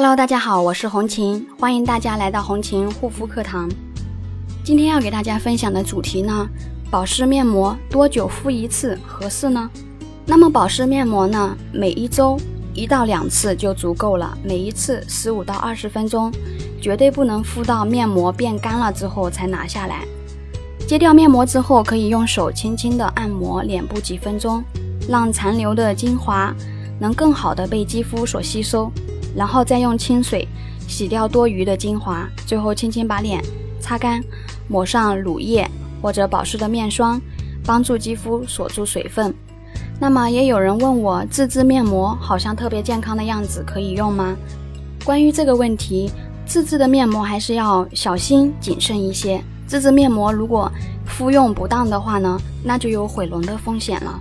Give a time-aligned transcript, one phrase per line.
[0.00, 3.68] Hello，大家好，我是红琴，欢迎大家来到红琴护肤课堂。
[4.62, 6.48] 今天要给大家分享的主题呢，
[6.88, 9.68] 保湿面膜多久敷一次合适呢？
[10.24, 12.38] 那么保湿面膜呢，每一周
[12.72, 16.30] 一到两次就足够了，每一次十五到二十分钟，
[16.80, 20.04] 绝对不能敷到面膜变干了之后才拿下来。
[20.86, 24.62] 揭掉面膜之后，可以用手轻轻的按摩脸部几分钟，
[25.08, 26.54] 让残留的精华
[27.00, 28.92] 能更好的被肌肤所吸收，
[29.36, 30.46] 然后再用清水
[30.86, 33.42] 洗掉多余的精华，最后轻轻把脸
[33.80, 34.22] 擦干，
[34.68, 35.68] 抹上乳液
[36.02, 37.20] 或者保湿的面霜，
[37.64, 39.34] 帮助肌肤锁住水分。
[40.00, 44.36] 那么也有人问我，自制面膜好像特别健康的样子，可以用吗？
[45.04, 46.10] 关于这个问题，
[46.46, 49.42] 自制的面膜还是要小心谨慎一些。
[49.66, 50.70] 自制面膜如果
[51.04, 54.20] 敷用不当的话呢，那就有毁容的风险了。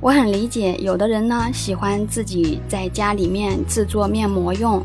[0.00, 4.80] 我很理解，有的人呢喜欢自己在家里面制作面膜用，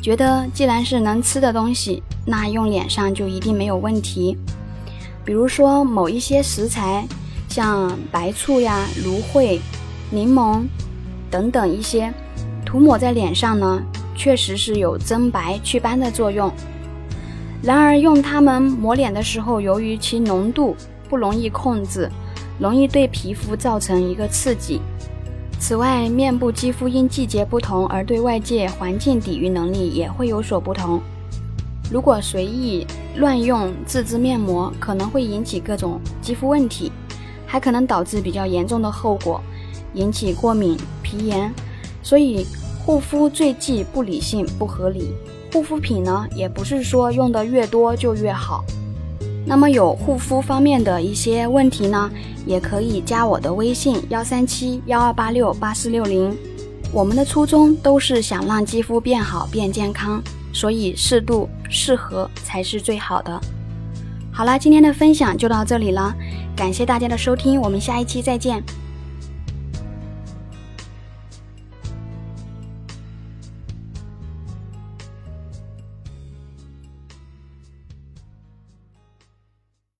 [0.00, 4.38] 觉得既然是能吃的东西，那用脸上就一定没有问题。
[5.22, 7.06] 比如说某一些食材，
[7.46, 9.60] 像白醋呀、芦荟、
[10.10, 10.62] 柠檬
[11.30, 12.10] 等等一些，
[12.64, 13.82] 涂抹在脸上呢，
[14.16, 16.50] 确实是有增白祛斑的作用。
[17.62, 20.74] 然而，用它们抹脸的时候，由于其浓度
[21.08, 22.10] 不容易控制，
[22.58, 24.80] 容易对皮肤造成一个刺激。
[25.58, 31.00] 此外，面部肌肤因季节不同而对外界环境抵御能力也会有所不同。
[31.90, 36.90] 如果随意乱用自制面膜，可能会引起各种肌肤问题，
[37.46, 39.40] 还可能导致比较严重的后果，
[39.94, 41.52] 引起过敏、皮炎。
[42.02, 42.46] 所以，
[42.84, 45.14] 护肤最忌不理性、不合理。
[45.52, 48.64] 护肤品呢，也不是说用的越多就越好。
[49.46, 52.10] 那么有护肤方面的一些问题呢，
[52.46, 56.34] 也可以加我的微信幺三七幺二八六八四六零。
[56.92, 60.22] 我们的初衷都是想让肌肤变好变健康，
[60.52, 63.40] 所以适度适合才是最好的。
[64.32, 66.14] 好啦，今天的分享就到这里了，
[66.56, 68.62] 感谢大家的收听，我们下一期再见。